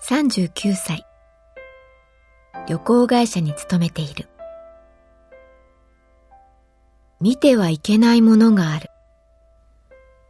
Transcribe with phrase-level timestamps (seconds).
[0.00, 1.04] 39歳。
[2.68, 4.28] 旅行会社に勤めている。
[7.20, 8.90] 見てはいけないものがある。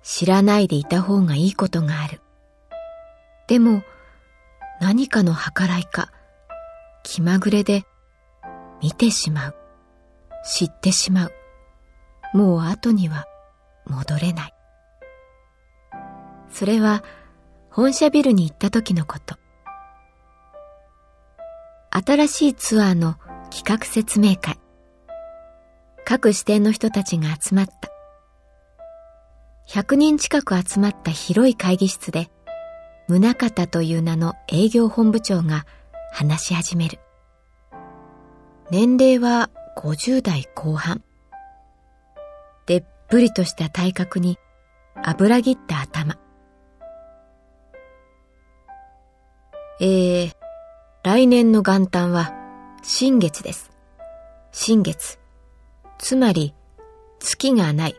[0.03, 2.23] 知らないでいた方がいいことがある。
[3.47, 3.83] でも
[4.81, 6.11] 何かの計らいか
[7.03, 7.85] 気まぐれで
[8.83, 9.55] 見てしまう。
[10.45, 11.33] 知ってしまう。
[12.35, 13.27] もう後には
[13.87, 14.55] 戻れない。
[16.51, 17.05] それは
[17.71, 19.37] 本社ビルに行った時のこと。
[21.91, 23.17] 新しいツアーの
[23.51, 24.59] 企画説明会。
[26.05, 27.91] 各支店の人たちが集まった。
[29.69, 32.31] 100人近く集まった広い会議室で、
[33.09, 35.67] 宗方という名の営業本部長が
[36.13, 36.99] 話し始める。
[38.71, 41.03] 年齢は50代後半。
[42.67, 44.39] でっぷりとした体格に
[45.03, 46.19] 油切った頭。
[49.81, 50.38] えー、
[51.05, 52.35] 来年の元旦は
[52.83, 53.71] 新月です。
[54.53, 55.19] 新月。
[55.99, 56.55] つまり、
[57.21, 57.97] 月がない。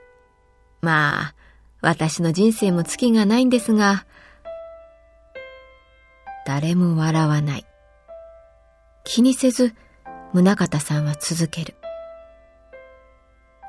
[0.81, 1.35] まあ、
[1.81, 4.05] 私の人生も月がないんですが、
[6.45, 7.65] 誰も笑わない。
[9.03, 9.73] 気にせず、
[10.33, 11.75] 宗方さんは続ける。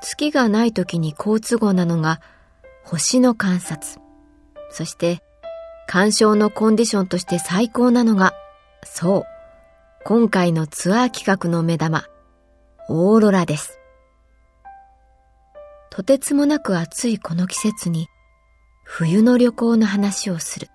[0.01, 2.21] 月がない時に好都合なのが
[2.83, 4.01] 星の観察。
[4.71, 5.21] そして
[5.87, 8.33] 鑑賞のコンディションとして最高なのが、
[8.93, 9.23] そう、
[10.03, 12.03] 今回のツアー企画の目玉、
[12.89, 13.79] オーロラです。
[15.89, 18.07] とてつもなく暑いこの季節に、
[18.83, 20.67] 冬の旅行の話をする。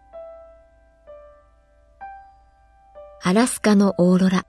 [3.22, 4.46] アラスカのオーロラ。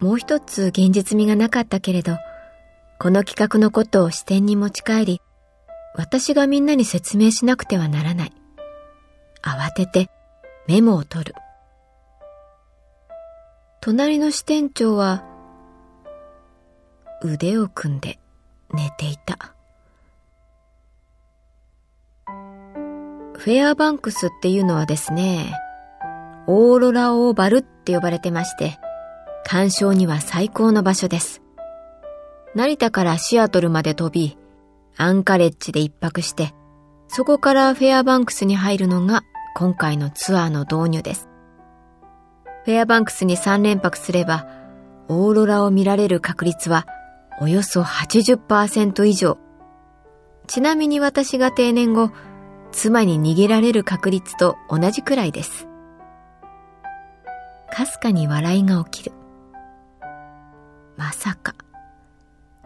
[0.00, 2.16] もう一つ現実味がなかったけれど、
[2.98, 5.22] この企画のことを視点に持ち帰り、
[5.94, 8.32] 私がみんなに説明しなくてはならない。
[9.42, 10.10] 慌てて
[10.66, 11.34] メモを取る。
[13.80, 15.24] 隣の支店長は
[17.22, 18.18] 腕を組んで
[18.74, 19.54] 寝ていた。
[23.36, 25.54] フェアバンクスっていうのはですね、
[26.48, 28.78] オーロラオーバルって呼ばれてまして、
[29.44, 31.40] 鑑賞には最高の場所です。
[32.56, 34.36] 成田からシアトルまで飛び、
[34.96, 36.52] アンカレッジで一泊して、
[37.06, 39.22] そこからフェアバンクスに入るのが
[39.54, 41.27] 今回のツアーの導入です。
[42.68, 44.46] フェアバンクスに3連泊すれば、
[45.08, 46.84] オーロラを見られる確率は
[47.40, 49.38] およそ80%以上。
[50.46, 52.10] ちなみに私が定年後、
[52.70, 55.66] 妻に逃げられる確率と同じくらいです。
[57.72, 59.16] かすかに笑いが起きる。
[60.98, 61.54] まさか、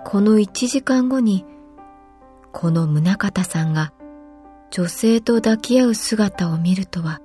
[0.05, 1.45] この1時間後に、
[2.51, 3.93] この宗方さんが
[4.73, 7.21] 女性と抱き合う姿を見るとは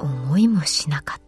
[0.00, 1.27] 思いもしなかった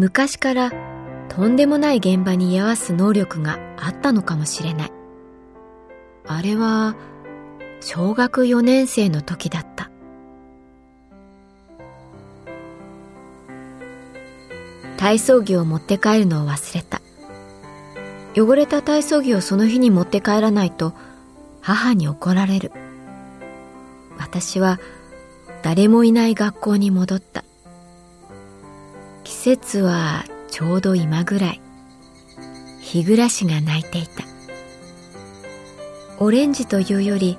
[0.00, 0.72] 昔から
[1.28, 4.92] とんでもない現場に居合わす能力があったのかもしれない。
[6.26, 6.96] あれは
[7.82, 9.90] 小学4年生の時だった。
[14.96, 17.02] 体操着を持って帰るのを忘れた。
[18.34, 20.94] 汚れた体操着をその日に持って帰らないと
[21.60, 22.72] 母に怒られる。
[24.16, 24.80] 私は
[25.62, 27.44] 誰もいない学校に戻った。
[29.42, 31.62] 節はちょうど今ぐらい。
[32.82, 34.24] 日暮らしが鳴いていた。
[36.18, 37.38] オレンジというより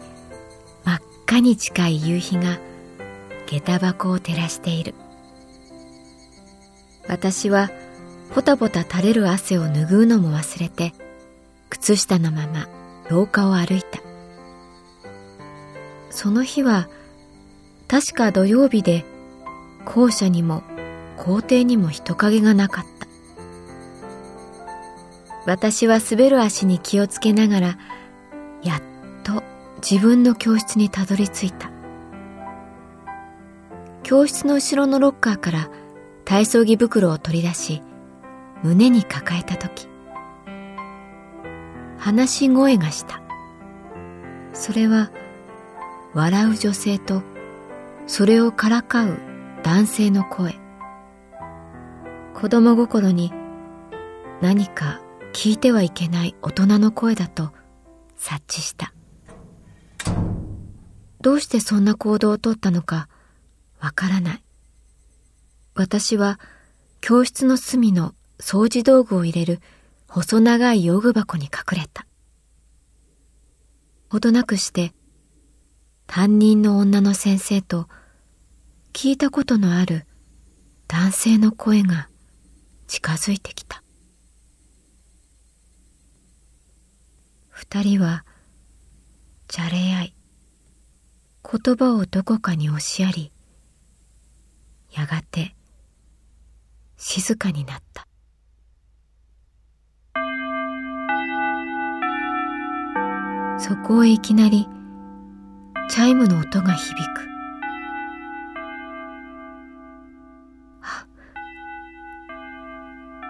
[0.84, 2.58] 真っ赤に近い夕日が
[3.46, 4.96] 下駄箱を照らしている。
[7.08, 7.70] 私は
[8.34, 10.94] ポタポタ垂れる汗を拭うのも忘れて
[11.70, 12.68] 靴下のまま
[13.12, 14.00] 廊下を歩いた。
[16.10, 16.90] その日は
[17.88, 19.06] 確か土曜日で
[19.86, 20.64] 校舎にも
[21.22, 23.08] 校庭にも人影がなかった。
[25.46, 27.68] 私は滑る足に気をつけながら
[28.64, 28.82] やっ
[29.24, 29.44] と
[29.88, 31.70] 自分の教室にたどり着いた。
[34.02, 35.70] 教室の後ろのロッカーから
[36.26, 37.84] 体操着袋を取り出し
[38.64, 39.88] 胸に抱えた時
[42.00, 43.22] 話し声がした。
[44.54, 45.12] それは
[46.16, 47.22] 笑う女性と
[48.08, 49.20] それをからかう
[49.62, 50.61] 男性の声。
[52.42, 53.32] 子供心に
[54.42, 55.00] 何か
[55.32, 57.52] 聞いてはいけない大人の声だと
[58.18, 58.96] 察知した
[61.22, 63.10] どうしてそんな行動をとったのか
[63.80, 64.44] わからない
[65.76, 66.40] 私は
[67.00, 69.60] 教室の隅の掃除道具を入れる
[70.08, 72.08] 細長い用具箱に隠れた。
[74.10, 74.94] ほどなくして
[76.08, 77.88] 担任の女の先生と
[78.94, 80.08] 聞いたことのある
[80.88, 82.10] 男性の声が
[82.92, 83.82] 近づいてきた。
[87.48, 88.26] 二人は
[89.48, 90.16] じゃれ合い
[91.42, 93.32] 言葉をどこかに押しやり
[94.92, 95.56] やがて
[96.98, 98.08] 静かになった
[103.58, 104.68] そこへいきなり
[105.90, 107.31] チャイムの音が響く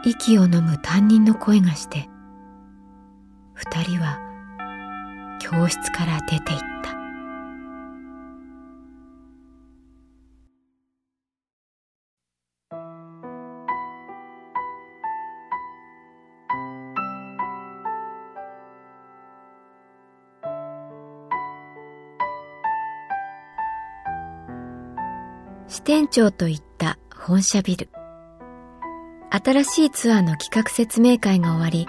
[0.04, 2.10] 息を飲む担任の声がして
[3.54, 4.20] 二人は
[5.40, 6.72] 教室から出て行った
[25.68, 27.88] 支店長といった本社ビル。
[29.34, 31.88] 新しいツアーの企画説明会が終わり、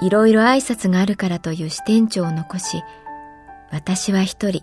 [0.00, 2.84] いろいろ挨拶があるからという支店長を残し、
[3.72, 4.62] 私は一人、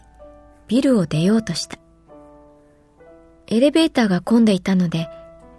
[0.67, 1.77] ビルを出ようとした。
[3.47, 5.09] エレベーターが混んでいたので、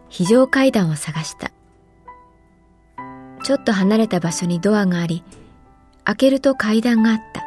[0.08, 1.52] 非常階段を探した。
[3.44, 5.22] ちょっと離れた場所にドアがあり、
[6.04, 7.42] 開けると階段があった。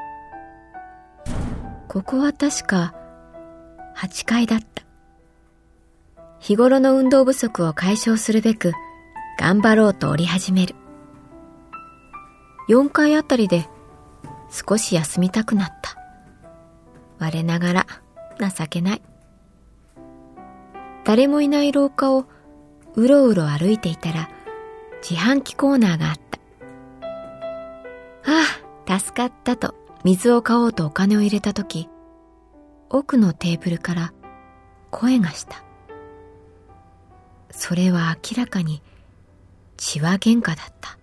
[1.87, 2.93] ここは確か
[3.97, 4.84] 8階だった。
[6.45, 8.73] 日頃の運動不足を解消するべく
[9.39, 10.75] 頑張ろうと折り始める。
[12.69, 13.67] 4階あたりで
[14.51, 15.97] 少し休みたくなった。
[17.17, 17.87] 我ながら
[18.39, 19.01] 情けない。
[21.03, 22.25] 誰もいない廊下を
[22.93, 24.29] うろうろ歩いていたら
[25.01, 26.39] 自販機コーナーがあった。
[28.31, 28.43] あ
[28.85, 31.89] あ、助かったと水を買おうとお金を入れたとき、
[32.91, 34.13] 奥のテーブルから
[34.91, 35.65] 声がした。
[37.57, 38.81] それは明らかに
[39.77, 40.97] 血は喧嘩だった。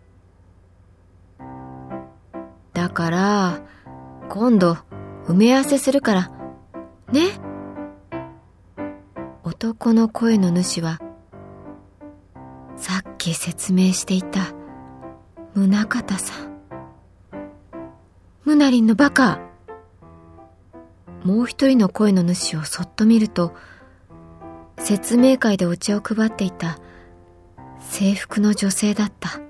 [2.74, 3.62] だから、
[4.28, 4.76] 今度
[5.26, 6.30] 埋め合わせするから、
[7.10, 7.40] ね
[9.42, 11.00] 男の声の主は、
[12.76, 14.52] さっき説明していた
[15.54, 16.52] 宗方さん。
[18.44, 19.40] ムナリンのバカ
[21.24, 23.54] もう一人の声の主をそっと見ると、
[24.84, 26.80] 説明会でお茶を配っていた。
[27.78, 29.40] 制服の女性だった。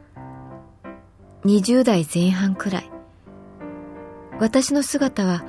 [1.47, 2.91] 20代前半くらい。
[4.39, 5.43] 私の姿は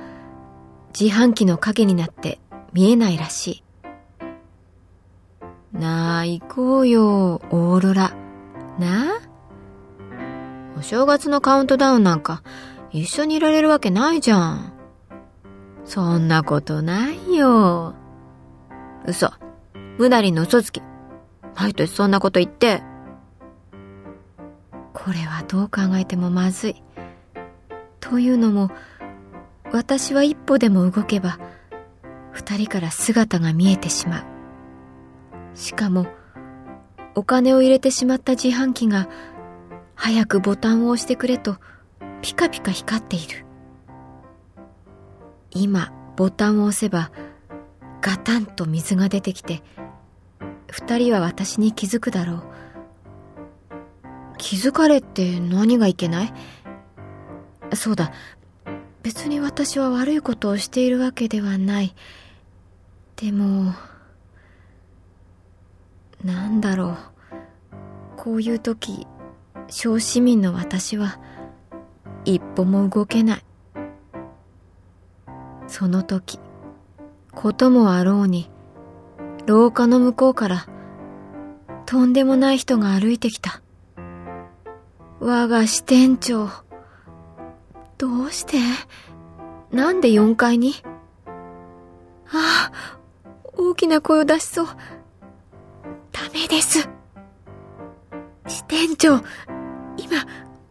[0.98, 2.40] 自販機の影になって
[2.72, 3.62] 見えないらし
[5.74, 5.78] い。
[5.78, 8.14] なあ行こうよオーロラ。
[8.78, 9.20] なあ？
[10.78, 12.42] お正月のカウントダウンなんか
[12.90, 14.72] 一緒にいられるわけないじゃん。
[15.84, 17.94] そんなことないよ。
[19.06, 19.30] 嘘。
[19.98, 20.82] うなりの嘘つき。
[21.56, 22.82] 毎年そんなこと言って。
[24.92, 26.82] これはどう考えてもまずい。
[28.00, 28.70] というのも、
[29.72, 31.38] 私は一歩でも動けば、
[32.32, 34.24] 二人から姿が見えてしまう。
[35.54, 36.06] しかも、
[37.14, 39.08] お金を入れてしまった自販機が
[39.94, 41.56] 早くボタンを押してくれと
[42.22, 43.44] ピカピカ光っている。
[45.52, 47.12] 今ボタンを押せば
[48.00, 49.62] ガタンと水が出てきて
[50.74, 52.42] 二人は私に気づくだろう。
[54.38, 56.34] 気づかれって何がいけない？
[57.76, 58.10] そうだ。
[59.04, 61.94] 別に私は悪いことをしているわけではない。
[63.14, 63.72] でも、
[66.24, 66.96] なんだろう。
[68.16, 69.06] こういう時、
[69.68, 71.20] 小市民の私は、
[72.24, 73.44] 一歩も動けない。
[75.68, 76.40] その時、
[77.32, 78.50] こともあろうに、
[79.46, 80.66] 廊下の向こうから、
[81.86, 83.60] とんでもない人が歩いてきた。
[85.20, 86.48] 我が支店長。
[87.98, 88.58] どうして？
[89.70, 90.74] なんで4階に？
[92.32, 92.98] ああ、
[93.52, 94.66] 大きな声を出しそう。
[96.10, 96.88] ダメです。
[98.46, 99.16] 支店長、
[99.96, 100.26] 今、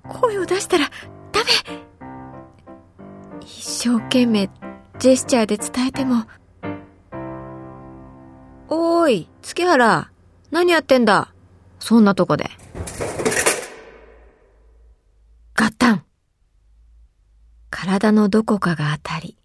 [0.09, 0.89] 声を出したら
[1.31, 1.49] ダメ
[3.41, 4.49] 一生懸命
[4.99, 6.25] ジェスチャーで伝えても。
[9.09, 10.11] い、月原、
[10.51, 11.33] 何やってんだ？
[11.79, 12.49] そんなとこで。
[15.55, 16.05] ガッタン
[17.69, 19.37] 体のどこかが当たり、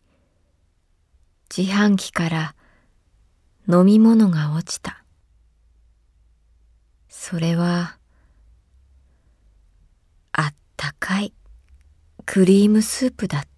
[1.55, 2.55] 自販機から
[3.69, 5.05] 飲み物が落ちた。
[7.09, 7.99] それは、
[10.33, 11.35] あったかい
[12.25, 13.58] クリームスープだった。